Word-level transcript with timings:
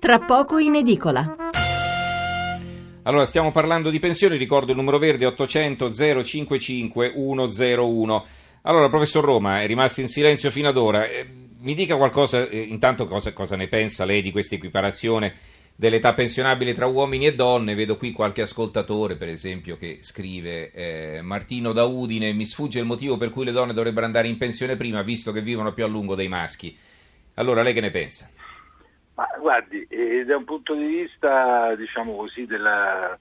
tra 0.00 0.18
poco 0.18 0.56
in 0.56 0.76
edicola. 0.76 1.36
Allora, 3.02 3.26
stiamo 3.26 3.52
parlando 3.52 3.90
di 3.90 3.98
pensioni, 3.98 4.38
ricordo 4.38 4.70
il 4.70 4.78
numero 4.78 4.98
verde 4.98 5.26
800 5.26 5.92
055 6.24 7.12
101. 7.12 8.26
Allora, 8.62 8.88
professor 8.88 9.22
Roma, 9.22 9.60
è 9.60 9.66
rimasto 9.66 10.00
in 10.00 10.08
silenzio 10.08 10.50
fino 10.50 10.68
ad 10.68 10.78
ora. 10.78 11.06
Eh, 11.06 11.26
mi 11.60 11.74
dica 11.74 11.96
qualcosa, 11.96 12.48
eh, 12.48 12.60
intanto 12.60 13.04
cosa, 13.04 13.34
cosa 13.34 13.56
ne 13.56 13.68
pensa 13.68 14.06
lei 14.06 14.22
di 14.22 14.32
questa 14.32 14.54
equiparazione 14.54 15.34
dell'età 15.76 16.14
pensionabile 16.14 16.72
tra 16.72 16.86
uomini 16.86 17.26
e 17.26 17.34
donne. 17.34 17.74
Vedo 17.74 17.98
qui 17.98 18.12
qualche 18.12 18.40
ascoltatore, 18.40 19.16
per 19.16 19.28
esempio, 19.28 19.76
che 19.76 19.98
scrive 20.00 20.72
eh, 20.72 21.20
Martino 21.20 21.72
da 21.72 21.84
Udine, 21.84 22.32
mi 22.32 22.46
sfugge 22.46 22.78
il 22.78 22.86
motivo 22.86 23.18
per 23.18 23.28
cui 23.28 23.44
le 23.44 23.52
donne 23.52 23.74
dovrebbero 23.74 24.06
andare 24.06 24.28
in 24.28 24.38
pensione 24.38 24.76
prima, 24.76 25.02
visto 25.02 25.30
che 25.30 25.42
vivono 25.42 25.74
più 25.74 25.84
a 25.84 25.88
lungo 25.88 26.14
dei 26.14 26.28
maschi. 26.28 26.74
Allora, 27.34 27.62
lei 27.62 27.74
che 27.74 27.80
ne 27.82 27.90
pensa? 27.90 28.30
Ma 29.20 29.28
guardi, 29.38 29.86
eh, 29.90 30.24
da 30.24 30.38
un 30.38 30.44
punto 30.44 30.72
di 30.72 30.86
vista, 30.86 31.74
diciamo 31.74 32.16
così, 32.16 32.46
della, 32.46 33.18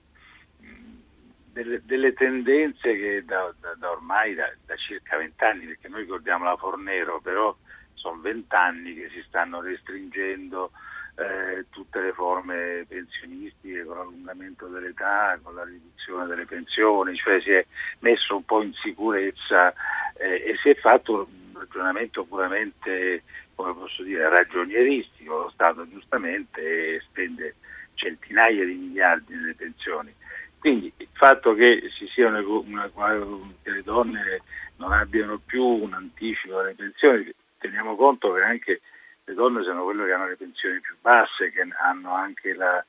delle, 1.52 1.82
delle, 1.84 2.14
tendenze 2.14 2.96
che 2.96 3.26
da, 3.26 3.54
da, 3.60 3.76
da 3.78 3.92
ormai 3.92 4.34
da, 4.34 4.50
da 4.66 4.78
circa 4.78 5.18
vent'anni, 5.18 5.66
perché 5.66 5.90
noi 5.90 6.04
ricordiamo 6.04 6.46
la 6.46 6.56
Fornero, 6.56 7.20
però 7.20 7.54
sono 7.96 8.22
vent'anni 8.22 8.94
che 8.94 9.10
si 9.10 9.22
stanno 9.28 9.60
restringendo 9.60 10.72
eh, 11.16 11.66
tutte 11.70 12.00
le 12.00 12.14
forme 12.14 12.86
pensionistiche 12.88 13.84
con 13.84 13.98
l'allungamento 13.98 14.68
dell'età, 14.68 15.38
con 15.44 15.54
la 15.54 15.66
riduzione 15.66 16.28
delle 16.28 16.46
pensioni, 16.46 17.14
cioè 17.18 17.42
si 17.42 17.52
è 17.52 17.66
messo 18.00 18.38
un 18.38 18.46
po' 18.46 18.62
in 18.62 18.74
sicurezza 18.76 19.74
eh, 20.16 20.46
e 20.46 20.58
si 20.62 20.70
è 20.70 20.76
fatto 20.76 21.28
un 21.28 21.60
ragionamento 21.60 22.24
puramente, 22.24 23.24
come 23.60 23.74
posso 23.74 24.04
dire, 24.04 24.30
ragionieristico. 24.30 25.38
Lo 25.38 25.50
Stato 25.50 25.88
giustamente 25.90 27.02
spende 27.02 27.56
centinaia 27.96 28.64
di 28.64 28.74
miliardi 28.74 29.36
nelle 29.36 29.54
pensioni. 29.54 30.16
Quindi 30.58 30.92
il 30.96 31.08
fatto 31.12 31.54
che, 31.54 31.82
una, 32.18 32.90
una, 32.94 33.50
che 33.62 33.70
le 33.70 33.84
donne 33.84 34.42
non 34.78 34.94
abbiano 34.94 35.42
più 35.46 35.64
un 35.64 35.94
anticipo 35.94 36.62
delle 36.62 36.74
pensioni, 36.74 37.30
teniamo 37.58 37.96
conto 37.98 38.32
che 38.34 38.42
anche 38.42 38.82
le 39.26 39.34
donne 39.34 39.64
sono 39.64 39.84
quelle 39.84 40.06
che 40.06 40.14
hanno 40.14 40.28
le 40.28 40.38
pensioni 40.38 40.80
più 40.80 40.96
basse, 41.02 41.52
che 41.52 41.68
hanno 41.82 42.14
anche 42.14 42.54
la, 42.54 42.84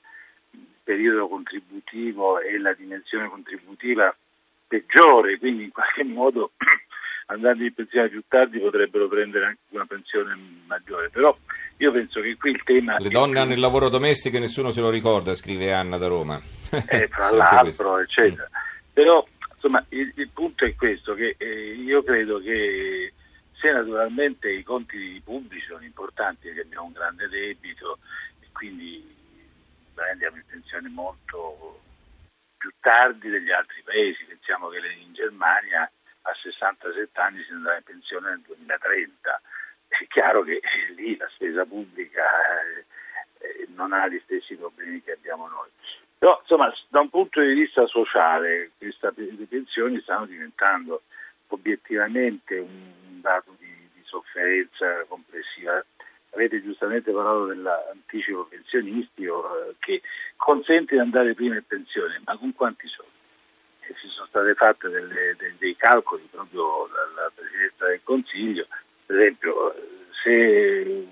il 0.53 0.67
periodo 0.85 1.29
contributivo 1.29 2.39
e 2.41 2.59
la 2.59 2.73
dimensione 2.75 3.29
contributiva 3.29 4.15
peggiore, 4.69 5.37
quindi 5.39 5.65
in 5.65 5.73
qualche 5.73 6.05
modo 6.05 6.53
andando 7.31 7.65
in 7.65 7.73
pensione 7.73 8.09
più 8.09 8.23
tardi 8.27 8.59
potrebbero 8.59 9.09
prendere 9.09 9.47
anche 9.47 9.61
una 9.71 9.87
pensione 9.87 10.37
maggiore. 10.67 11.09
Però 11.11 11.37
io 11.79 11.93
penso 11.93 12.21
che 12.21 12.37
qui 12.37 12.51
il 12.51 12.63
tema... 12.65 12.97
Le 12.99 13.09
donne 13.09 13.39
hanno 13.39 13.53
il 13.53 13.61
lavoro 13.61 13.89
domestico 13.89 14.37
e 14.37 14.41
nessuno 14.41 14.71
se 14.71 14.81
lo 14.81 14.91
ricorda, 14.91 15.35
scrive 15.35 15.73
Anna 15.73 15.97
da 15.97 16.09
Roma. 16.09 16.41
Eh, 16.89 17.09
fra 17.11 17.31
l'altro, 17.31 17.99
eccetera. 17.99 18.49
Mm. 18.51 18.93
Però 18.93 19.27
insomma 19.53 19.85
il, 19.91 20.13
il, 20.17 20.29
punto 20.33 20.65
è 20.65 20.75
questo, 20.75 21.15
che 21.15 21.37
eh, 21.39 21.75
io 21.75 22.03
credo 22.03 22.41
che 22.41 23.13
se 23.53 23.71
naturalmente 23.71 24.51
i 24.51 24.63
conti 24.63 25.21
pubblici 25.25 25.67
sono 25.67 25.85
importanti 25.85 26.49
perché 26.49 26.63
abbiamo 26.63 26.87
un 26.87 26.93
grande 26.93 27.29
debito 27.29 27.99
e 28.41 28.47
quindi 28.53 29.17
andiamo 30.11 30.37
in 30.37 30.45
pensione 30.47 30.89
molto 30.89 31.81
più 32.57 32.71
tardi 32.81 33.29
degli 33.29 33.51
altri 33.51 33.83
paesi, 33.85 34.25
pensiamo 34.25 34.69
che 34.69 34.79
in 34.79 35.13
Germania 35.13 35.91
a 36.31 36.35
67 36.35 37.21
anni 37.21 37.43
si 37.45 37.53
andrà 37.53 37.77
in 37.77 37.83
pensione 37.83 38.31
nel 38.31 38.41
2030, 38.47 39.41
è 39.89 40.07
chiaro 40.07 40.43
che 40.43 40.61
lì 40.97 41.17
la 41.17 41.29
spesa 41.35 41.65
pubblica 41.65 42.25
eh, 42.63 42.85
eh, 43.39 43.67
non 43.75 43.93
ha 43.93 44.09
gli 44.09 44.21
stessi 44.25 44.55
problemi 44.55 45.03
che 45.03 45.13
abbiamo 45.13 45.49
noi. 45.49 45.69
Però 46.19 46.39
insomma 46.41 46.73
da 46.89 47.01
un 47.01 47.09
punto 47.09 47.41
di 47.41 47.53
vista 47.55 47.87
sociale 47.87 48.73
queste 48.77 49.11
pensioni 49.49 50.01
stanno 50.03 50.27
diventando 50.27 51.03
obiettivamente 51.49 52.59
un 52.59 53.21
dato 53.21 53.57
di, 53.59 53.89
di 53.95 54.03
sofferenza 54.05 55.05
complessiva. 55.09 55.83
Avete 56.33 56.63
giustamente 56.63 57.11
parlato 57.11 57.47
dell'anticipo 57.47 58.45
pensionistico 58.45 59.71
eh, 59.71 59.75
che 59.81 60.03
consente 60.37 60.95
di 60.95 61.01
andare 61.01 61.35
prima 61.35 61.57
in 61.57 61.67
pensione, 61.67 62.21
ma 62.25 62.37
con 62.37 62.55
quanti 62.55 62.87
soldi? 62.87 63.10
E 63.91 63.95
si 64.01 64.07
sono 64.07 64.27
state 64.29 64.55
fatte 64.55 64.89
delle, 64.89 65.35
dei, 65.37 65.53
dei 65.59 65.75
calcoli 65.75 66.29
proprio 66.31 66.89
dalla 66.93 67.29
Presidenza 67.35 67.87
del 67.87 68.01
Consiglio, 68.05 68.67
per 69.05 69.19
esempio 69.19 69.75
se 70.23 71.07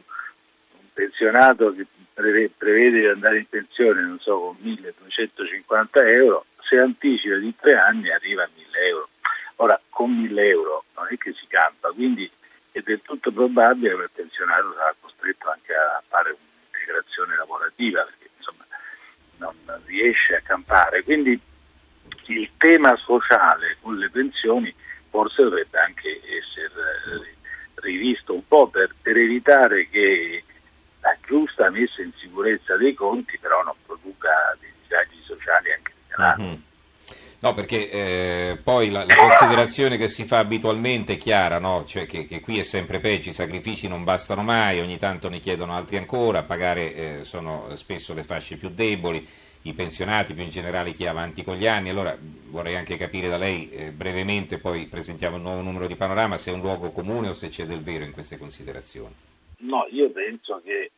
un 0.70 0.86
pensionato 0.92 1.74
che 1.74 1.86
prevede 2.14 3.00
di 3.00 3.06
andare 3.06 3.38
in 3.38 3.48
pensione, 3.48 4.02
non 4.02 4.20
so, 4.20 4.38
con 4.38 4.56
1250 4.60 6.08
euro, 6.08 6.46
se 6.68 6.78
anticipa 6.78 7.36
di 7.36 7.52
tre 7.58 7.74
anni 7.74 8.12
arriva 8.12 8.44
a 8.44 8.48
1000 8.54 8.86
euro. 8.86 9.08
Ora, 9.56 9.80
con 9.88 10.16
1000 10.16 10.48
euro 10.48 10.84
non 10.94 11.06
è 11.10 11.16
che 11.16 11.32
si 11.32 11.46
campa, 11.48 11.90
quindi 11.90 12.30
è 12.70 12.80
del 12.80 13.00
tutto 13.02 13.32
probabile 13.32 13.96
che 13.96 14.02
il 14.02 14.10
pensionario 14.14 14.72
sarà 14.76 14.94
costretto 15.00 15.50
anche 15.50 15.74
a 15.74 16.00
fare 16.06 16.30
un'integrazione 16.30 17.34
lavorativa 17.34 18.02
perché 18.04 18.30
insomma 18.36 18.64
non 19.38 19.82
riesce 19.86 20.36
a 20.36 20.42
campare. 20.42 21.02
Quindi 21.02 21.40
il 22.32 22.50
tema 22.56 22.96
sociale 22.96 23.76
con 23.80 23.96
le 23.96 24.10
pensioni 24.10 24.74
forse 25.10 25.42
dovrebbe 25.42 25.78
anche 25.78 26.20
essere 26.24 27.36
rivisto 27.76 28.34
un 28.34 28.46
po' 28.46 28.68
per, 28.68 28.94
per 29.00 29.16
evitare 29.16 29.88
che 29.88 30.44
la 31.00 31.16
giusta 31.26 31.70
messa 31.70 32.02
in 32.02 32.12
sicurezza 32.16 32.76
dei 32.76 32.94
conti 32.94 33.38
però 33.38 33.62
non 33.62 33.74
produca 33.84 34.56
dei 34.60 34.72
disagi 34.82 35.20
sociali 35.24 35.72
anche 35.72 35.92
di 36.06 36.42
mm-hmm. 36.42 36.60
No, 37.40 37.54
perché 37.54 37.88
eh, 37.88 38.58
poi 38.60 38.90
la, 38.90 39.04
la, 39.04 39.14
considerazione 39.14 39.96
che 39.96 40.08
si 40.08 40.24
fa 40.24 40.38
abitualmente 40.38 41.12
è 41.12 41.16
chiara, 41.16 41.60
no? 41.60 41.84
cioè 41.84 42.04
che, 42.04 42.26
che, 42.26 42.40
qui 42.40 42.58
è 42.58 42.64
sempre 42.64 42.98
peggio, 42.98 43.30
i 43.30 43.32
sacrifici 43.32 43.86
non 43.86 44.02
bastano 44.02 44.42
mai, 44.42 44.80
ogni 44.80 44.98
tanto 44.98 45.28
ne 45.28 45.38
chiedono 45.38 45.72
altri 45.72 45.98
ancora, 45.98 46.40
a 46.40 46.42
pagare 46.42 46.94
eh, 46.94 47.24
sono 47.24 47.68
spesso 47.76 48.12
le 48.12 48.24
fasce 48.24 48.56
più 48.56 48.70
deboli, 48.70 49.24
i 49.62 49.72
pensionati, 49.72 50.34
più 50.34 50.42
in 50.42 50.50
generale 50.50 50.92
chi 50.92 51.04
è 51.04 51.08
avanti 51.08 51.42
con 51.42 51.56
gli 51.56 51.66
anni. 51.66 51.90
Allora 51.90 52.16
vorrei 52.18 52.76
anche 52.76 52.96
capire 52.96 53.28
da 53.28 53.36
lei 53.36 53.70
eh, 53.70 53.90
brevemente, 53.90 54.58
poi 54.58 54.86
presentiamo 54.86 55.36
il 55.36 55.42
nuovo 55.42 55.60
numero 55.60 55.86
di 55.86 55.96
panorama, 55.96 56.38
se 56.38 56.50
è 56.50 56.54
un 56.54 56.60
luogo 56.60 56.90
comune 56.90 57.28
o 57.28 57.32
se 57.32 57.48
c'è 57.48 57.64
del 57.64 57.82
vero 57.82 58.04
in 58.04 58.12
queste 58.12 58.38
considerazioni. 58.38 59.14
No, 59.58 59.86
io 59.90 60.10
penso 60.10 60.60
che 60.64 60.92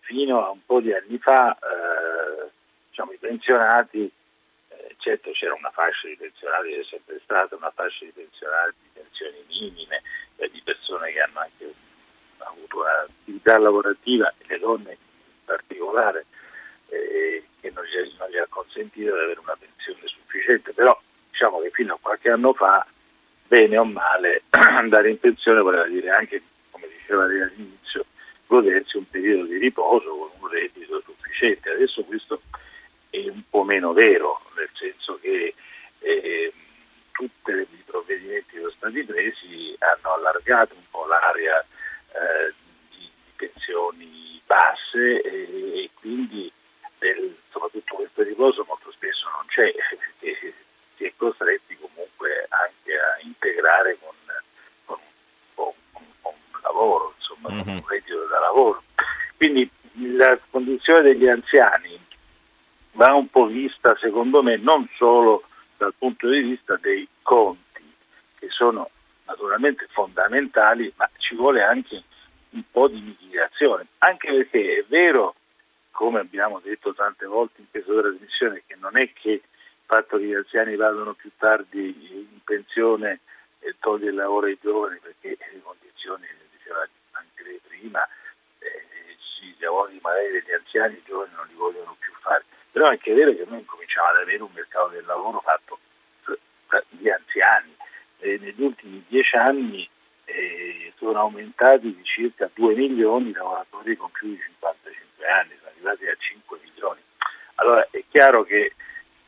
fino 0.00 0.44
a 0.44 0.50
un 0.50 0.60
po' 0.64 0.80
di 0.80 0.92
anni 0.92 1.18
fa 1.18 1.54
eh, 1.54 2.50
diciamo, 2.88 3.12
i 3.12 3.18
pensionati 3.18 4.10
certo 5.02 5.32
c'era 5.32 5.54
una 5.54 5.70
fascia 5.70 6.06
di 6.06 6.16
pensionati, 6.16 6.70
c'è 6.70 6.84
sempre 6.84 7.20
stata 7.24 7.56
una 7.56 7.72
fascia 7.74 8.04
di 8.04 8.12
pensionati 8.12 8.74
di 8.82 8.88
pensioni 8.92 9.44
minime, 9.48 10.02
eh, 10.36 10.48
di 10.48 10.62
persone 10.62 11.12
che 11.12 11.20
hanno 11.20 11.40
anche 11.40 11.74
avuto 12.38 12.78
un'attività 12.78 13.58
lavorativa 13.58 14.32
le 14.46 14.58
donne 14.58 14.90
in 14.90 15.44
particolare 15.44 16.20
eh, 16.20 16.24
gli, 18.32 18.38
ha 18.38 18.46
consentito 18.48 19.12
di 19.12 19.20
avere 19.20 19.40
una 19.40 19.56
pensione 19.58 20.00
sufficiente, 20.06 20.72
però 20.72 20.98
diciamo 21.30 21.60
che 21.60 21.70
fino 21.70 21.94
a 21.94 21.98
qualche 22.00 22.30
anno 22.30 22.54
fa, 22.54 22.86
bene 23.46 23.76
o 23.76 23.84
male, 23.84 24.44
andare 24.50 25.10
in 25.10 25.20
pensione 25.20 25.60
voleva 25.60 25.86
dire 25.86 26.08
anche, 26.10 26.42
come 26.70 26.88
diceva 26.88 27.26
lei 27.26 27.42
all'inizio, 27.42 28.06
godersi 28.46 28.96
un 28.96 29.08
periodo 29.08 29.44
di 29.44 29.58
riposo 29.58 30.08
con 30.08 30.30
un 30.40 30.48
reddito 30.48 31.02
sufficiente. 31.04 31.70
Adesso 31.70 32.02
questo 32.04 32.40
è 33.10 33.28
un 33.28 33.42
po' 33.48 33.62
meno 33.64 33.92
vero, 33.92 34.40
nel 34.56 34.70
senso 34.72 35.18
che 35.20 35.54
eh, 36.00 36.52
tutti 37.12 37.50
i 37.50 37.82
provvedimenti 37.84 38.52
che 38.52 38.58
sono 38.58 38.70
stati 38.70 39.04
presi 39.04 39.76
hanno 39.78 40.14
allargato 40.14 40.74
un 40.74 40.84
po' 40.90 41.06
l'area 41.06 41.60
eh, 41.60 42.52
di, 42.90 42.98
di, 42.98 43.32
pensioni 43.36 44.40
basse 44.46 45.20
e, 45.20 45.84
e 45.84 45.90
quindi 45.94 46.50
del, 46.98 47.34
soprattutto 47.72 47.94
questo 47.96 48.22
riposo 48.22 48.64
molto 48.68 48.92
spesso 48.92 49.28
non 49.30 49.46
c'è 49.46 49.72
perché 50.20 50.54
si 50.96 51.04
è 51.04 51.12
costretti 51.16 51.76
comunque 51.76 52.46
anche 52.50 52.92
a 52.92 53.18
integrare 53.22 53.98
con, 53.98 54.14
con, 54.84 54.98
con, 55.54 55.72
con 56.20 56.32
un 56.34 56.60
lavoro, 56.62 57.14
insomma, 57.16 57.48
mm-hmm. 57.50 57.64
con 57.64 57.72
un 57.72 57.88
reddito 57.88 58.26
da 58.26 58.38
lavoro. 58.38 58.82
Quindi 59.36 59.70
la 60.16 60.38
condizione 60.50 61.02
degli 61.02 61.26
anziani 61.26 61.98
va 62.92 63.14
un 63.14 63.28
po' 63.28 63.46
vista, 63.46 63.96
secondo 63.96 64.42
me, 64.42 64.56
non 64.56 64.86
solo 64.96 65.44
dal 65.78 65.94
punto 65.96 66.28
di 66.28 66.40
vista 66.40 66.76
dei 66.80 67.08
conti, 67.22 67.82
che 68.38 68.48
sono 68.50 68.88
naturalmente 69.24 69.86
fondamentali, 69.90 70.92
ma 70.96 71.08
ci 71.16 71.34
vuole 71.34 71.62
anche 71.62 72.02
un 72.50 72.62
po' 72.70 72.86
di 72.86 73.00
mitigazione, 73.00 73.86
anche 73.98 74.30
perché 74.30 74.78
è 74.78 74.84
vero, 74.86 75.34
come 75.92 76.20
abbiamo 76.20 76.58
detto 76.60 76.92
tante 76.92 77.26
volte 77.26 77.60
in 77.60 77.70
questa 77.70 77.92
trasmissione, 77.92 78.64
che 78.66 78.76
non 78.80 78.96
è 78.98 79.12
che 79.12 79.30
il 79.30 79.42
fatto 79.86 80.18
che 80.18 80.24
gli 80.24 80.34
anziani 80.34 80.74
vadano 80.74 81.14
più 81.14 81.30
tardi 81.38 81.94
in 82.10 82.42
pensione 82.42 83.20
e 83.60 83.76
toglie 83.78 84.08
il 84.08 84.16
lavoro 84.16 84.46
ai 84.46 84.58
giovani, 84.60 84.98
perché 85.00 85.38
le 85.52 85.60
condizioni, 85.62 86.26
diceva 86.50 86.86
anche 87.12 87.42
lei 87.44 87.60
prima, 87.66 88.04
eh, 88.58 89.16
ci 89.18 89.54
lavori 89.58 89.98
magari 90.02 90.32
degli 90.32 90.52
anziani, 90.52 90.94
i 90.94 91.02
giovani 91.06 91.32
non 91.36 91.46
li 91.46 91.54
vogliono 91.54 91.96
più 91.98 92.12
fare, 92.20 92.44
però 92.72 92.86
è 92.86 92.90
anche 92.90 93.14
vero 93.14 93.32
che 93.32 93.44
noi 93.46 93.64
cominciamo 93.64 94.08
ad 94.08 94.16
avere 94.16 94.42
un 94.42 94.50
mercato 94.52 94.88
del 94.88 95.04
lavoro 95.04 95.40
fatto 95.40 95.78
di 96.88 97.10
anziani. 97.10 97.76
E 98.18 98.38
negli 98.40 98.62
ultimi 98.62 99.04
dieci 99.08 99.36
anni 99.36 99.88
eh, 100.24 100.92
sono 100.96 101.18
aumentati 101.18 101.94
di 101.94 102.04
circa 102.04 102.48
2 102.54 102.74
milioni 102.74 103.30
i 103.30 103.32
lavoratori 103.32 103.96
con 103.96 104.10
più 104.10 104.28
di 104.28 104.40
55 104.40 105.26
anni, 105.26 105.50
sono 105.58 105.70
arrivati 105.70 106.06
a 106.06 106.14
5 106.16 106.58
milioni. 106.62 107.00
Allora 107.56 107.86
è 107.90 108.01
chiaro 108.12 108.44
che 108.44 108.74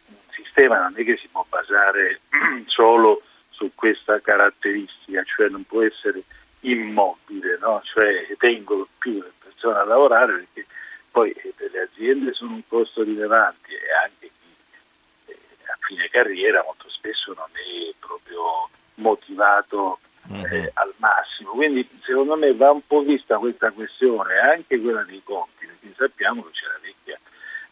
un 0.07 0.17
sistema 0.31 0.79
non 0.79 0.95
è 0.95 1.05
che 1.05 1.17
si 1.17 1.27
può 1.29 1.45
basare 1.49 2.21
solo 2.67 3.23
su 3.49 3.71
questa 3.75 4.21
caratteristica, 4.21 5.25
cioè 5.25 5.49
non 5.49 5.65
può 5.65 5.83
essere 5.83 6.23
immobile, 6.61 7.59
no? 7.61 7.81
cioè 7.85 8.27
tengo 8.37 8.87
più 8.99 9.25
persone 9.43 9.79
a 9.79 9.85
lavorare 9.85 10.33
perché 10.35 10.67
poi 11.11 11.35
per 11.57 11.71
le 11.71 11.81
aziende 11.81 12.33
sono 12.35 12.55
un 12.55 12.63
costo 12.67 13.03
rilevante 13.03 13.71
e 13.71 13.93
anche 14.03 14.31
chi 14.41 15.33
eh, 15.33 15.39
a 15.67 15.79
fine 15.81 16.09
carriera 16.11 16.63
molto 16.65 16.89
spesso 16.91 17.33
non 17.35 17.49
è 17.53 17.95
proprio 17.99 18.69
motivato 18.97 20.01
eh, 20.31 20.71
al 20.75 20.93
massimo. 20.97 21.53
Quindi 21.53 21.89
secondo 22.03 22.37
me 22.37 22.55
va 22.55 22.71
un 22.71 22.85
po' 22.87 23.03
vista 23.03 23.39
questa 23.39 23.71
questione, 23.71 24.39
anche 24.39 24.81
quella 24.81 25.05
dei 25.05 25.23
conti, 25.23 25.67
perché 25.67 25.95
sappiamo 25.97 26.43
che 26.45 26.51
c'è 26.51 26.67
la 26.67 26.79
vecchia 26.83 27.19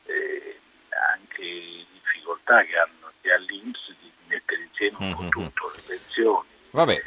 eh, 0.07 0.52
anche 1.43 1.87
difficoltà 1.93 2.65
che, 2.65 2.77
hanno, 2.77 3.13
che 3.21 3.33
ha 3.33 3.39
l'Inps 3.39 3.95
di 4.01 4.11
mettere 4.29 4.63
insieme 4.63 4.97
un 4.99 5.15
po' 5.15 5.29
tutto, 5.29 5.71
le 5.75 5.83
pensioni. 5.87 6.47
Vabbè. 6.71 7.03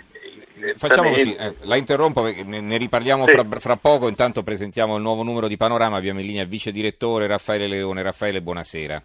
Eh, 0.57 0.73
facciamo 0.77 1.09
così, 1.09 1.35
eh, 1.35 1.55
la 1.61 1.75
interrompo, 1.75 2.23
ne, 2.23 2.61
ne 2.61 2.77
riparliamo 2.77 3.25
sì. 3.25 3.33
fra, 3.33 3.59
fra, 3.59 3.77
poco, 3.77 4.07
intanto 4.07 4.43
presentiamo 4.43 4.95
il 4.95 5.01
nuovo 5.01 5.23
numero 5.23 5.47
di 5.47 5.57
Panorama, 5.57 5.97
abbiamo 5.97 6.19
in 6.19 6.27
linea 6.27 6.43
il 6.43 6.49
vice 6.49 6.71
direttore 6.71 7.27
Raffaele 7.27 7.67
Leone. 7.67 8.01
Raffaele, 8.01 8.41
buonasera. 8.41 9.03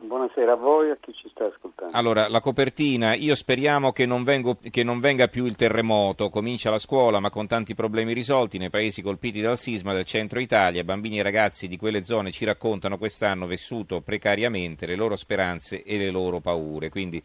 Buonasera 0.00 0.52
a 0.52 0.56
voi 0.56 0.88
e 0.88 0.92
a 0.92 0.96
chi 1.00 1.12
ci 1.12 1.28
sta 1.28 1.46
ascoltando. 1.46 1.96
Allora, 1.96 2.28
la 2.28 2.40
copertina, 2.40 3.14
io 3.14 3.34
speriamo 3.34 3.90
che 3.90 4.06
non, 4.06 4.22
vengo, 4.22 4.56
che 4.70 4.84
non, 4.84 5.00
venga 5.00 5.26
più 5.26 5.44
il 5.44 5.56
terremoto, 5.56 6.30
comincia 6.30 6.70
la 6.70 6.78
scuola 6.78 7.18
ma 7.18 7.30
con 7.30 7.48
tanti 7.48 7.74
problemi 7.74 8.12
risolti 8.12 8.58
nei 8.58 8.70
paesi 8.70 9.02
colpiti 9.02 9.40
dal 9.40 9.58
sisma 9.58 9.92
del 9.92 10.04
centro 10.04 10.38
Italia, 10.38 10.84
bambini 10.84 11.18
e 11.18 11.22
ragazzi 11.22 11.66
di 11.66 11.76
quelle 11.76 12.04
zone 12.04 12.30
ci 12.30 12.44
raccontano 12.44 12.96
quest'anno 12.96 13.48
vissuto 13.48 14.00
precariamente 14.00 14.86
le 14.86 14.94
loro 14.94 15.16
speranze 15.16 15.82
e 15.82 15.98
le 15.98 16.10
loro 16.10 16.38
paure, 16.38 16.90
quindi 16.90 17.20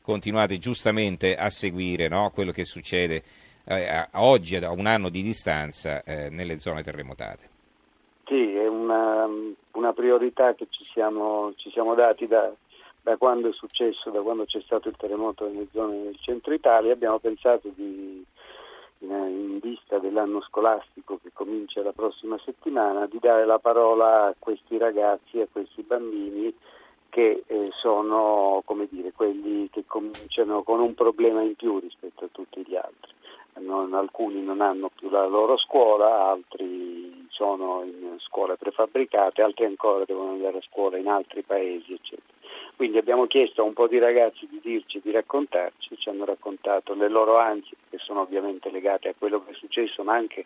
continuate 0.00 0.58
giustamente 0.58 1.36
a 1.36 1.50
seguire 1.50 2.06
no, 2.06 2.30
quello 2.30 2.52
che 2.52 2.64
succede 2.64 3.22
eh, 3.64 4.08
oggi, 4.12 4.54
a 4.56 4.70
un 4.70 4.86
anno 4.86 5.08
di 5.08 5.22
distanza, 5.22 6.04
eh, 6.04 6.30
nelle 6.30 6.58
zone 6.58 6.84
terremotate. 6.84 7.50
Una, 8.82 9.28
una 9.72 9.92
priorità 9.92 10.54
che 10.54 10.66
ci 10.68 10.82
siamo, 10.82 11.52
ci 11.56 11.70
siamo 11.70 11.94
dati 11.94 12.26
da, 12.26 12.52
da, 13.00 13.16
quando 13.16 13.48
è 13.48 13.52
successo, 13.52 14.10
da 14.10 14.20
quando 14.20 14.44
c'è 14.44 14.60
stato 14.60 14.88
il 14.88 14.96
terremoto 14.96 15.46
nelle 15.46 15.68
zone 15.72 16.02
del 16.02 16.18
centro 16.20 16.52
Italia. 16.52 16.92
Abbiamo 16.92 17.18
pensato 17.18 17.68
di, 17.74 18.24
in, 18.98 19.10
in 19.10 19.58
vista 19.60 19.98
dell'anno 19.98 20.40
scolastico 20.42 21.18
che 21.22 21.30
comincia 21.32 21.82
la 21.82 21.92
prossima 21.92 22.38
settimana, 22.44 23.06
di 23.06 23.18
dare 23.20 23.46
la 23.46 23.58
parola 23.58 24.26
a 24.26 24.34
questi 24.38 24.78
ragazzi, 24.78 25.40
a 25.40 25.48
questi 25.50 25.82
bambini 25.82 26.52
che 27.08 27.44
eh, 27.46 27.68
sono 27.78 28.62
come 28.64 28.88
dire, 28.90 29.12
quelli 29.12 29.68
che 29.70 29.84
cominciano 29.86 30.62
con 30.62 30.80
un 30.80 30.94
problema 30.94 31.42
in 31.42 31.54
più 31.54 31.78
rispetto 31.78 32.24
a 32.24 32.28
tutti 32.32 32.64
gli 32.66 32.74
altri. 32.74 33.12
Non, 33.54 33.94
alcuni 33.94 34.42
non 34.42 34.60
hanno 34.60 34.90
più 34.94 35.08
la 35.10 35.26
loro 35.26 35.56
scuola, 35.56 36.30
altri 36.30 37.26
sono 37.30 37.82
in 37.84 38.16
scuole 38.18 38.56
prefabbricate, 38.56 39.42
altri 39.42 39.64
ancora 39.64 40.04
devono 40.04 40.32
andare 40.32 40.58
a 40.58 40.62
scuola 40.62 40.96
in 40.96 41.08
altri 41.08 41.42
paesi, 41.42 41.92
eccetera. 41.92 42.32
Quindi 42.76 42.98
abbiamo 42.98 43.26
chiesto 43.26 43.62
a 43.62 43.64
un 43.64 43.74
po' 43.74 43.86
di 43.86 43.98
ragazzi 43.98 44.46
di 44.48 44.58
dirci, 44.60 45.00
di 45.02 45.10
raccontarci, 45.10 45.96
ci 45.98 46.08
hanno 46.08 46.24
raccontato 46.24 46.94
le 46.94 47.08
loro 47.08 47.38
ansie, 47.38 47.76
che 47.90 47.98
sono 47.98 48.22
ovviamente 48.22 48.70
legate 48.70 49.08
a 49.08 49.14
quello 49.16 49.44
che 49.44 49.52
è 49.52 49.54
successo, 49.54 50.02
ma 50.02 50.14
anche 50.14 50.44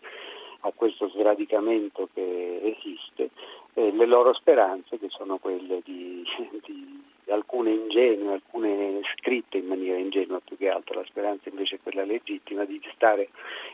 a 0.61 0.71
questo 0.75 1.09
sradicamento 1.09 2.09
che 2.13 2.75
esiste, 2.77 3.29
eh, 3.73 3.91
le 3.91 4.05
loro 4.05 4.33
speranze 4.33 4.97
che 4.97 5.09
sono 5.09 5.37
quelle 5.37 5.81
di, 5.83 6.23
di, 6.63 7.03
alcune 7.29 7.71
ingenue, 7.71 8.33
alcune 8.33 9.01
scritte 9.15 9.57
in 9.57 9.67
maniera 9.67 9.97
ingenua 9.97 10.39
più 10.43 10.57
che 10.57 10.69
altro, 10.69 10.99
la 10.99 11.05
speranza 11.05 11.49
invece 11.49 11.75
è 11.75 11.79
quella 11.81 12.03
legittima 12.03 12.65
di 12.65 12.81
stare 12.93 13.29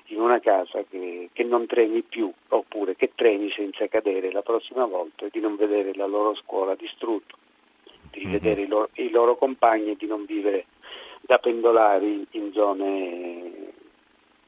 in 0.07 0.19
una 0.19 0.39
casa 0.39 0.83
che, 0.89 1.29
che 1.31 1.43
non 1.43 1.65
tremi 1.65 2.01
più 2.01 2.31
oppure 2.49 2.95
che 2.95 3.11
tremi 3.15 3.51
senza 3.51 3.87
cadere 3.87 4.31
la 4.31 4.41
prossima 4.41 4.85
volta 4.85 5.25
e 5.25 5.29
di 5.31 5.39
non 5.39 5.55
vedere 5.55 5.93
la 5.95 6.05
loro 6.05 6.35
scuola 6.35 6.75
distrutta, 6.75 7.35
di 8.11 8.21
mm-hmm. 8.21 8.31
vedere 8.31 8.61
i 8.61 8.67
loro, 8.67 8.89
i 8.93 9.09
loro 9.09 9.35
compagni 9.35 9.91
e 9.91 9.95
di 9.97 10.07
non 10.07 10.25
vivere 10.25 10.65
da 11.21 11.37
pendolari 11.37 12.25
in 12.31 12.51
zone 12.51 13.71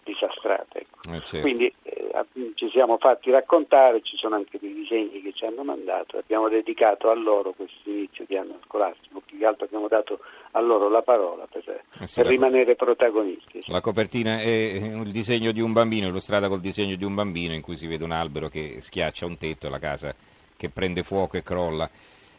disastrate. 0.05 0.79
Ecco. 0.79 1.13
Eh, 1.13 1.21
certo. 1.23 1.41
Quindi 1.41 1.73
eh, 1.83 2.13
ci 2.53 2.69
siamo 2.69 2.97
fatti 2.97 3.31
raccontare, 3.31 4.01
ci 4.01 4.15
sono 4.15 4.35
anche 4.35 4.57
dei 4.59 4.73
disegni 4.73 5.21
che 5.21 5.33
ci 5.33 5.45
hanno 5.45 5.63
mandato, 5.63 6.17
abbiamo 6.17 6.47
dedicato 6.47 7.09
a 7.09 7.15
loro 7.15 7.51
questo 7.51 7.89
inizio 7.89 8.23
di 8.27 8.37
anno 8.37 8.59
scolastico, 8.63 9.21
più 9.25 9.37
che 9.37 9.45
altro 9.45 9.65
abbiamo 9.65 9.87
dato 9.87 10.19
a 10.51 10.61
loro 10.61 10.87
la 10.89 11.01
parola 11.01 11.45
per, 11.51 11.81
eh 11.99 12.07
sì, 12.07 12.21
per 12.21 12.29
rimanere 12.29 12.75
protagonisti. 12.75 13.59
La 13.67 13.81
copertina 13.81 14.39
è 14.39 14.45
il 14.47 15.11
disegno 15.11 15.51
di 15.51 15.59
un 15.59 15.73
bambino, 15.73 16.07
illustrata 16.07 16.47
col 16.47 16.61
disegno 16.61 16.95
di 16.95 17.03
un 17.03 17.15
bambino 17.15 17.53
in 17.53 17.61
cui 17.61 17.75
si 17.75 17.87
vede 17.87 18.03
un 18.03 18.11
albero 18.11 18.47
che 18.47 18.79
schiaccia 18.79 19.25
un 19.25 19.37
tetto 19.37 19.67
e 19.67 19.69
la 19.69 19.79
casa 19.79 20.15
che 20.55 20.69
prende 20.69 21.03
fuoco 21.03 21.35
e 21.35 21.43
crolla. 21.43 21.89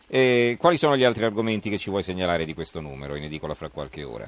E 0.09 0.57
quali 0.59 0.77
sono 0.77 0.97
gli 0.97 1.03
altri 1.03 1.25
argomenti 1.25 1.69
che 1.69 1.79
ci 1.79 1.91
vuoi 1.91 2.05
segnalare 2.05 2.45
di 2.45 2.55
questo 2.55 2.81
numero, 2.81 3.17
in 3.17 3.25
edicola 3.25 3.55
fra 3.55 3.69
qualche 3.69 4.05
ora? 4.05 4.27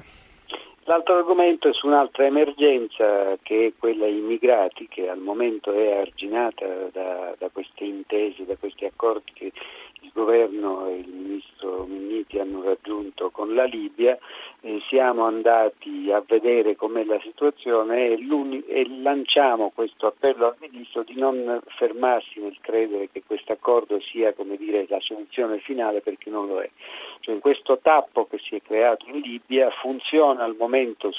L'altro 0.89 1.17
argomento 1.17 1.69
è 1.69 1.73
su 1.73 1.85
un'altra 1.85 2.25
emergenza 2.25 3.37
che 3.43 3.67
è 3.67 3.73
quella 3.77 4.07
immigrati 4.07 4.87
che 4.87 5.07
al 5.07 5.19
momento 5.19 5.71
è 5.71 5.99
arginata 5.99 6.65
da, 6.91 7.35
da 7.37 7.49
queste 7.53 7.83
intese, 7.83 8.43
da 8.43 8.55
questi 8.55 8.85
accordi 8.85 9.31
che 9.31 9.51
il 10.01 10.09
governo 10.11 10.87
e 10.87 10.95
il 10.95 11.07
ministro 11.07 11.85
Minniti 11.87 12.39
hanno 12.39 12.63
raggiunto 12.63 13.29
con 13.29 13.53
la 13.53 13.65
Libia. 13.65 14.17
Eh, 14.61 14.81
siamo 14.89 15.25
andati 15.25 16.11
a 16.11 16.23
vedere 16.25 16.75
com'è 16.75 17.03
la 17.03 17.19
situazione 17.21 18.07
e, 18.07 18.63
e, 18.67 18.87
lanciamo 19.01 19.71
questo 19.73 20.07
appello 20.07 20.47
al 20.47 20.55
ministro 20.59 21.03
di 21.03 21.15
non 21.15 21.61
fermarsi 21.77 22.39
nel 22.39 22.57
credere 22.61 23.09
che 23.11 23.21
questo 23.25 23.53
accordo 23.53 23.99
sia 24.01 24.33
dire, 24.57 24.85
la 24.89 24.99
soluzione 24.99 25.59
finale 25.59 26.01
perché 26.01 26.29
non 26.29 26.47
lo 26.47 26.59
è. 26.59 26.69
Cioè, 27.21 27.37
questo 27.39 27.77
tappo 27.81 28.25
che 28.27 28.39
si 28.39 28.55
è 28.55 28.61
creato 28.61 29.05
in 29.07 29.19
Libia 29.19 29.69
funziona 29.69 30.43
al 30.43 30.55
momento 30.57 30.78
momento 30.79 31.11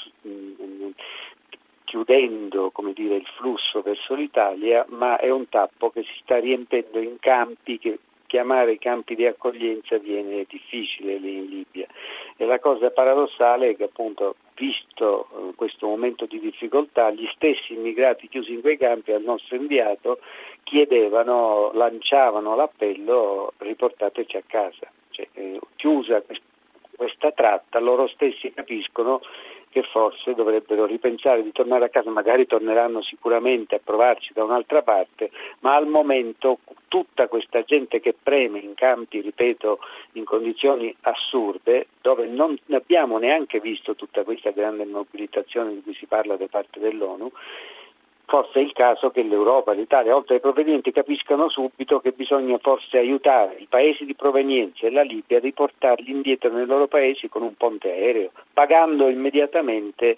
chiudendo 1.91 2.71
dire, 2.93 3.15
il 3.15 3.27
flusso 3.35 3.81
verso 3.81 4.15
l'Italia, 4.15 4.85
ma 4.89 5.17
è 5.17 5.29
un 5.29 5.49
tappo 5.49 5.89
che 5.89 6.03
si 6.03 6.21
sta 6.21 6.39
riempendo 6.39 6.99
in 6.99 7.17
campi 7.19 7.77
che 7.77 7.99
chiamare 8.27 8.77
campi 8.77 9.13
di 9.13 9.25
accoglienza 9.25 9.97
viene 9.97 10.45
difficile 10.47 11.17
lì 11.17 11.35
in 11.35 11.49
Libia. 11.49 11.85
E 12.37 12.45
la 12.45 12.59
cosa 12.59 12.89
paradossale 12.89 13.71
è 13.71 13.75
che 13.75 13.83
appunto, 13.83 14.35
visto 14.55 15.27
eh, 15.49 15.55
questo 15.55 15.87
momento 15.87 16.25
di 16.25 16.39
difficoltà, 16.39 17.11
gli 17.11 17.27
stessi 17.35 17.73
immigrati 17.73 18.29
chiusi 18.29 18.53
in 18.53 18.61
quei 18.61 18.77
campi 18.77 19.11
al 19.11 19.23
nostro 19.23 19.57
inviato 19.57 20.19
chiedevano, 20.63 21.71
lanciavano 21.73 22.55
l'appello 22.55 23.51
riportateci 23.57 24.37
a 24.37 24.43
casa. 24.47 24.89
Cioè, 25.09 25.27
eh, 25.33 25.59
chiusa 25.75 26.21
questa 26.21 26.50
tratta, 27.33 27.79
loro 27.79 28.07
stessi 28.07 28.51
capiscono 28.53 29.21
che 29.71 29.83
forse 29.83 30.33
dovrebbero 30.33 30.85
ripensare 30.85 31.41
di 31.41 31.53
tornare 31.53 31.85
a 31.85 31.89
casa, 31.89 32.09
magari 32.09 32.45
torneranno 32.45 33.01
sicuramente 33.01 33.75
a 33.75 33.79
provarci 33.81 34.33
da 34.33 34.43
un'altra 34.43 34.81
parte, 34.81 35.31
ma 35.59 35.75
al 35.75 35.87
momento 35.87 36.59
tutta 36.89 37.27
questa 37.27 37.63
gente 37.63 38.01
che 38.01 38.13
preme 38.21 38.59
in 38.59 38.73
campi, 38.73 39.21
ripeto, 39.21 39.79
in 40.13 40.25
condizioni 40.25 40.93
assurde, 41.01 41.87
dove 42.01 42.27
non 42.27 42.57
abbiamo 42.71 43.17
neanche 43.17 43.61
visto 43.61 43.95
tutta 43.95 44.23
questa 44.23 44.51
grande 44.51 44.83
mobilitazione 44.83 45.73
di 45.73 45.81
cui 45.81 45.93
si 45.93 46.05
parla 46.05 46.35
da 46.35 46.47
parte 46.47 46.81
dell'ONU, 46.81 47.31
forse 48.25 48.59
è 48.59 48.61
il 48.61 48.73
caso 48.73 49.09
che 49.09 49.23
l'Europa, 49.23 49.73
l'Italia, 49.73 50.15
oltre 50.15 50.35
ai 50.35 50.41
provvedimenti, 50.41 50.91
capiscano 50.91 51.49
subito 51.49 51.99
che 51.99 52.11
bisogna 52.11 52.57
forse 52.57 52.97
aiutare 52.97 53.55
i 53.59 53.67
paesi 53.67 54.05
di 54.05 54.15
provenienza 54.15 54.87
e 54.87 54.91
la 54.91 55.03
Libia 55.03 55.37
a 55.37 55.41
riportarli 55.41 56.09
indietro 56.09 56.51
nei 56.51 56.65
loro 56.65 56.87
paesi 56.87 57.27
con 57.27 57.41
un 57.41 57.55
ponte 57.55 57.89
aereo, 57.89 58.31
pagando 58.53 59.09
immediatamente 59.09 60.17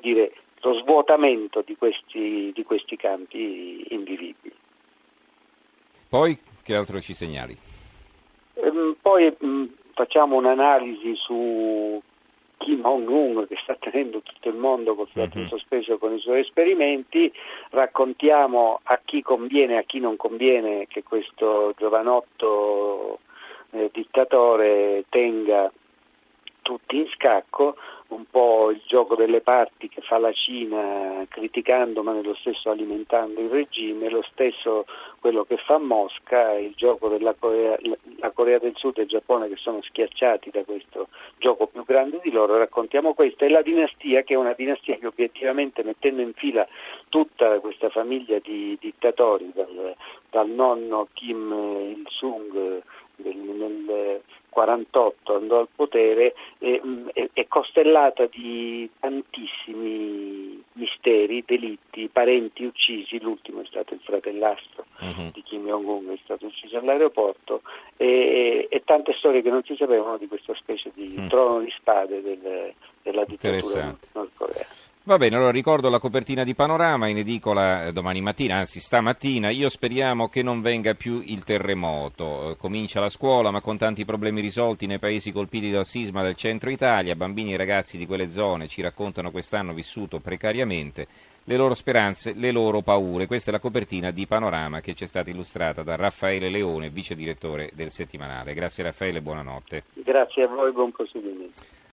dire, 0.00 0.32
lo 0.60 0.74
svuotamento 0.74 1.62
di 1.64 1.76
questi, 1.76 2.52
di 2.54 2.62
questi 2.64 2.96
campi 2.96 3.86
invivibili. 3.88 4.54
Poi 6.08 6.38
che 6.62 6.74
altro 6.74 7.00
ci 7.00 7.14
segnali? 7.14 7.56
Ehm, 8.54 8.96
poi 9.00 9.34
mh, 9.36 9.64
facciamo 9.94 10.36
un'analisi 10.36 11.14
su 11.16 12.00
Kim 12.58 12.82
Jong-un 12.82 13.46
che 13.46 13.56
sta 13.62 13.76
tenendo 13.78 14.20
tutto 14.20 14.48
il 14.48 14.56
mondo 14.56 14.94
con 14.94 15.06
fiato 15.06 15.38
in 15.38 15.44
mhm. 15.44 15.50
sospeso 15.50 15.98
con 15.98 16.14
i 16.14 16.18
suoi 16.18 16.40
esperimenti, 16.40 17.32
raccontiamo 17.70 18.80
a 18.84 19.00
chi 19.04 19.22
conviene 19.22 19.74
e 19.74 19.78
a 19.78 19.82
chi 19.82 20.00
non 20.00 20.16
conviene 20.16 20.86
che 20.86 21.02
questo 21.02 21.74
giovanotto 21.76 23.18
eh, 23.70 23.90
dittatore 23.92 25.04
tenga 25.08 25.70
tutti 26.62 26.96
in 26.96 27.08
scacco, 27.08 27.76
un 28.14 28.24
po' 28.30 28.70
il 28.70 28.80
gioco 28.86 29.14
delle 29.14 29.40
parti 29.40 29.88
che 29.88 30.00
fa 30.00 30.18
la 30.18 30.32
Cina 30.32 31.24
criticando 31.28 32.02
ma 32.02 32.12
nello 32.12 32.34
stesso 32.34 32.70
alimentando 32.70 33.40
il 33.40 33.48
regime, 33.48 34.08
lo 34.08 34.22
stesso 34.30 34.86
quello 35.20 35.44
che 35.44 35.56
fa 35.56 35.78
Mosca, 35.78 36.52
il 36.52 36.74
gioco 36.76 37.08
della 37.08 37.34
Corea, 37.38 37.76
la 38.18 38.30
Corea 38.30 38.58
del 38.58 38.74
Sud 38.76 38.98
e 38.98 39.02
il 39.02 39.08
Giappone 39.08 39.48
che 39.48 39.56
sono 39.56 39.82
schiacciati 39.82 40.50
da 40.50 40.62
questo 40.64 41.08
gioco 41.38 41.66
più 41.66 41.84
grande 41.84 42.20
di 42.22 42.30
loro, 42.30 42.56
raccontiamo 42.56 43.14
questo, 43.14 43.44
e 43.44 43.48
la 43.48 43.62
dinastia 43.62 44.22
che 44.22 44.34
è 44.34 44.36
una 44.36 44.54
dinastia 44.54 44.96
che 44.96 45.06
obiettivamente 45.06 45.82
mettendo 45.82 46.22
in 46.22 46.32
fila 46.34 46.66
tutta 47.08 47.58
questa 47.60 47.88
famiglia 47.88 48.38
di 48.38 48.76
dittatori, 48.80 49.50
dal, 49.54 49.94
dal 50.30 50.48
nonno 50.48 51.08
Kim 51.12 51.52
Il-sung 51.96 52.82
nel 53.16 54.20
48 54.54 55.34
andò 55.34 55.58
al 55.58 55.68
potere 55.74 56.34
e, 56.58 56.80
è, 57.12 57.28
è 57.32 57.46
costellata 57.48 58.26
di 58.26 58.88
tantissimi 59.00 60.62
misteri, 60.74 61.42
delitti, 61.44 62.08
parenti 62.08 62.64
uccisi, 62.64 63.20
l'ultimo 63.20 63.60
è 63.60 63.64
stato 63.66 63.94
il 63.94 64.00
fratellastro 64.00 64.84
uh-huh. 65.00 65.30
di 65.32 65.42
Kim 65.42 65.66
Jong-un 65.66 66.06
che 66.06 66.12
è 66.14 66.18
stato 66.22 66.46
ucciso 66.46 66.78
all'aeroporto 66.78 67.62
e, 67.96 68.68
e, 68.70 68.82
tante 68.84 69.12
storie 69.18 69.42
che 69.42 69.50
non 69.50 69.62
si 69.64 69.74
sapevano 69.76 70.16
di 70.16 70.28
questa 70.28 70.54
specie 70.54 70.90
di 70.94 71.14
uh-huh. 71.16 71.26
trono 71.26 71.60
di 71.60 71.72
spade 71.76 72.22
del, 72.22 72.72
della 73.02 73.24
dittatura 73.24 73.94
nordcoreana. 74.12 74.92
Va 75.06 75.18
bene, 75.18 75.36
allora 75.36 75.50
ricordo 75.50 75.90
la 75.90 75.98
copertina 75.98 76.44
di 76.44 76.54
Panorama 76.54 77.08
in 77.08 77.18
edicola 77.18 77.84
eh, 77.84 77.92
domani 77.92 78.22
mattina, 78.22 78.56
anzi 78.56 78.80
stamattina. 78.80 79.50
Io 79.50 79.68
speriamo 79.68 80.30
che 80.30 80.42
non 80.42 80.62
venga 80.62 80.94
più 80.94 81.20
il 81.22 81.44
terremoto. 81.44 82.52
Eh, 82.52 82.56
comincia 82.56 83.00
la 83.00 83.10
scuola, 83.10 83.50
ma 83.50 83.60
con 83.60 83.76
tanti 83.76 84.06
problemi 84.06 84.40
risolti 84.40 84.86
nei 84.86 84.98
paesi 84.98 85.30
colpiti 85.30 85.70
dal 85.70 85.84
sisma 85.84 86.22
del 86.22 86.36
centro 86.36 86.70
Italia. 86.70 87.14
Bambini 87.16 87.52
e 87.52 87.58
ragazzi 87.58 87.98
di 87.98 88.06
quelle 88.06 88.30
zone 88.30 88.66
ci 88.66 88.80
raccontano 88.80 89.30
quest'anno 89.30 89.74
vissuto 89.74 90.20
precariamente 90.20 91.06
le 91.44 91.56
loro 91.58 91.74
speranze, 91.74 92.32
le 92.34 92.50
loro 92.50 92.80
paure. 92.80 93.26
Questa 93.26 93.50
è 93.50 93.52
la 93.52 93.60
copertina 93.60 94.10
di 94.10 94.26
Panorama 94.26 94.80
che 94.80 94.94
ci 94.94 95.04
è 95.04 95.06
stata 95.06 95.28
illustrata 95.28 95.82
da 95.82 95.96
Raffaele 95.96 96.48
Leone, 96.48 96.88
vice 96.88 97.14
direttore 97.14 97.68
del 97.74 97.90
settimanale. 97.90 98.54
Grazie 98.54 98.84
Raffaele, 98.84 99.20
buonanotte. 99.20 99.82
Grazie 99.96 100.44
a 100.44 100.48
voi, 100.48 100.72
buon 100.72 100.92
proseguimento. 100.92 101.82